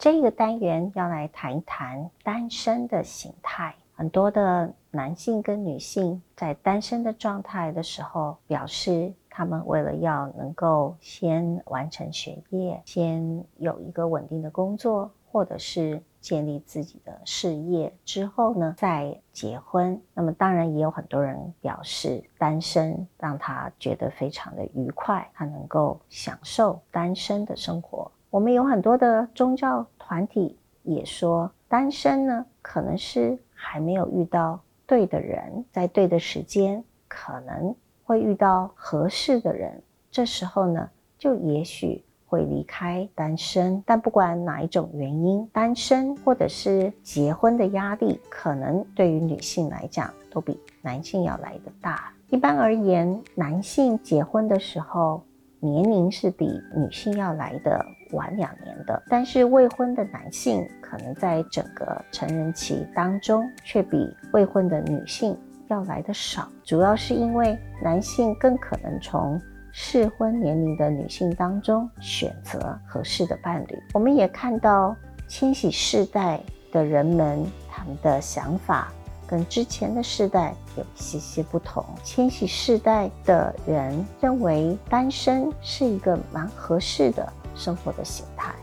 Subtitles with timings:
[0.00, 3.74] 这个单元要来谈一谈单身的形态。
[3.94, 20.02] 很多的男性跟女性在单身的状态的时候，表示他们为了要能够先完成学业，先有一个稳定的工作，或者是建立自己的事业之后呢，再结婚。
[20.12, 28.10] 那么当然也有很多人表示，单身让他觉得非常的愉快，他能够享受单身的生活。
[28.30, 37.72] 我们有很多的宗教团体也说，单身呢可能是还没有遇到对的人，在对的时间可能
[38.08, 43.82] 会遇到合适的人，这时候呢就也许会离开单身。
[43.84, 52.10] 但不管哪一种原因，单身或者是结婚的压力，可能对于女性来讲都比男性要来的大。
[52.30, 55.22] 一般而言，男性结婚的时候。
[55.60, 65.36] 年龄是比女性要来的晚两年的，但是未婚的男性可能在整个成人期当中，却比未婚的女性
[65.68, 66.48] 要来的少。
[66.64, 69.40] 主要是因为男性更可能从
[69.72, 73.78] 适婚年龄的女性当中选择合适的伴侣。
[73.94, 74.94] 我们也看到
[75.26, 76.40] 千禧世代
[76.72, 78.92] 的人们他们的想法。
[79.30, 81.84] 跟之前的世代有一些些不同。
[82.02, 88.54] 千禧世代的人认为单身是一个蛮合适的生活的形态，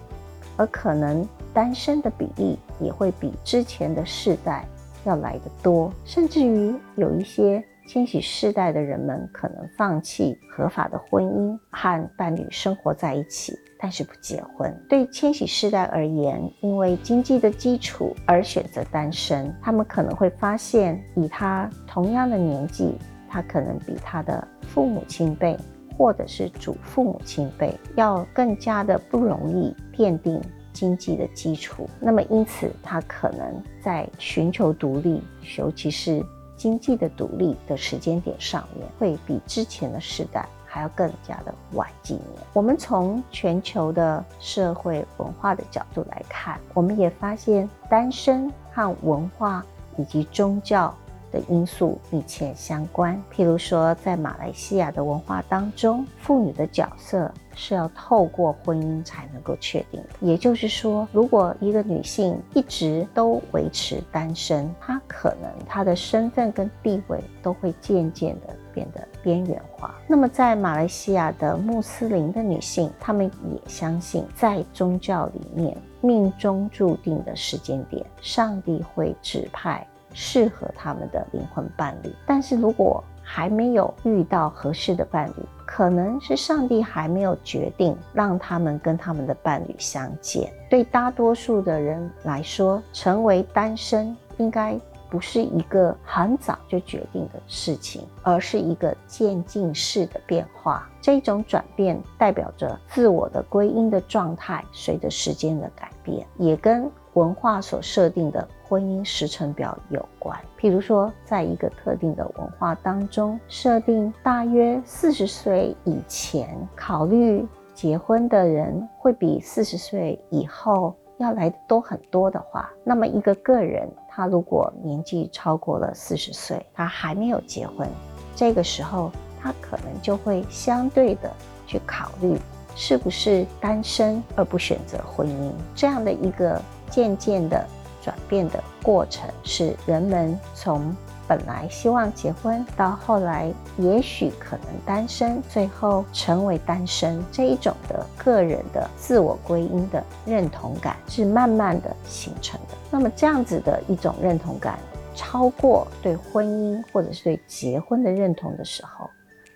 [0.58, 4.68] 而可能单身的比例也会比之前的世代
[5.06, 13.54] 要来的多，甚至于有一些千禧世代的人们可能放弃合法的婚姻和伴侣生活在一起。
[13.78, 22.96] 但是不结婚，对千禧世代而言，因为经济的基础而选择单身，他们可能会发现，以他同样的年纪，
[23.30, 25.56] 他可能比他的父母亲辈
[25.98, 30.42] 或者是祖父母亲辈要更加的不容易奠定
[30.76, 31.90] 经济的基础。
[32.00, 35.24] 那么因此，他可能在寻求独立，
[35.58, 36.24] 尤其是
[36.56, 40.48] 经济的独立的时间点上面，会比之前的世代。
[40.68, 42.26] 还要更加的晚几年。
[42.52, 49.66] 我们从全球的社会文化的角度来看，我们也发现单身和文化
[49.96, 50.94] 以及宗教。
[51.32, 53.22] 的因素密切相关。
[53.34, 60.10] 譬如说，在马来西亚的文化当中，妇女的角色是要透过婚姻才能够确定的。
[60.22, 69.96] 也就是说，如果一个女性一直都维持单身，她可能她的身份跟地位都会渐渐的变得边缘化。
[70.08, 79.86] 那么，在马来西亚的穆斯林的女性，她们也相信，在宗教里面，命中注定的时间点，上帝会指派。
[80.16, 90.52] 适合他们的灵魂伴侣，但是如果还没有遇到合适的伴侣，可能是上帝还没有决定让他们跟他们的伴侣相见。
[90.70, 100.88] 对大多数的人来说，成为单身应该不是一个很早就决定的事情，而是一个渐进式的变化。
[101.02, 106.90] 这种转变代表着自我的归因的状态，随着时间的改变，也跟。
[107.16, 127.88] 文化所设定的婚姻时程表有关，譬如说，在一个特定的文化当中，设定大约四十岁以前考虑结婚的人会比四十岁以后要来的多很多的话，那么一个个人他如果年纪超过了四十岁，他还没有结婚，
[128.36, 129.10] 这个时候
[129.42, 131.32] 他可能就会相对的
[131.66, 132.38] 去考虑
[132.76, 136.62] 是不是单身而不选择婚姻这样的一个。
[136.88, 137.68] 渐渐的
[138.02, 140.96] 转变的过程，是人们从
[141.28, 152.78] 本来希望结婚，到后来也许可能单身，最后成为单身这一种的个人的自我归因的认同感，是慢慢的形成的。
[152.92, 154.78] 那么这样子的一种认同感，
[155.16, 159.10] 超过对婚姻或者是对结婚的认同的时候，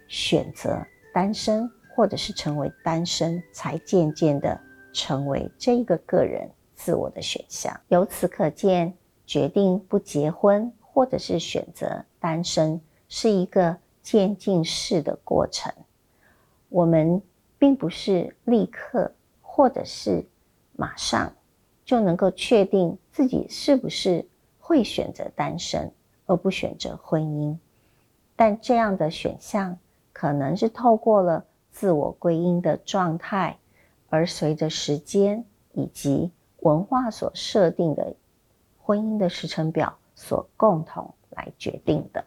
[0.07, 0.77] 选择
[1.13, 4.57] 单身或者是成为单身，才渐渐的
[4.93, 6.49] 成为这个个人。
[6.73, 8.93] 自我的选项，由此可见，
[9.25, 12.79] 决定不结婚或者是选择单身，
[13.09, 15.73] 是一个渐进式的过程。
[16.69, 17.21] 我们
[17.57, 19.11] 并不是立刻
[19.41, 20.25] 或者是
[20.77, 21.33] 马上
[21.83, 24.25] 就能够确定自己是不是
[24.57, 25.91] 会选择单身
[26.27, 27.57] 而不选择婚姻，
[28.37, 29.77] 但这样的选项
[30.13, 33.57] 可能是透过了自我归因的状态，
[34.09, 38.15] 而随着时间以及文化所设定的
[38.77, 42.25] 婚姻的时辰表所共同来决定的。